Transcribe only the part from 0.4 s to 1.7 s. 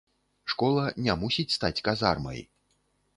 Школа не мусіць